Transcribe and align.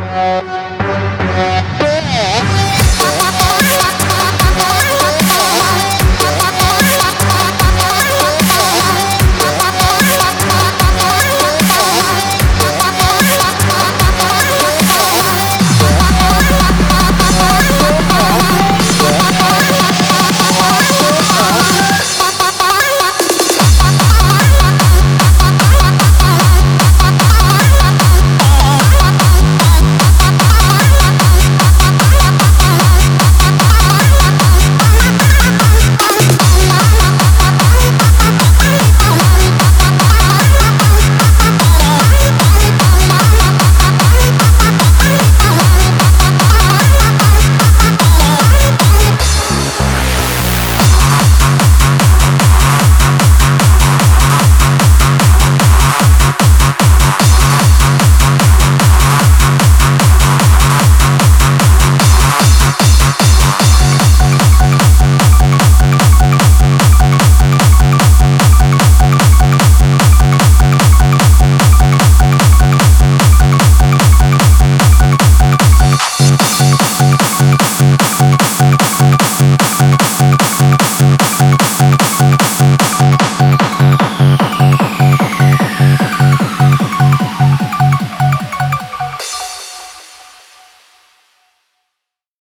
Música 0.00 0.67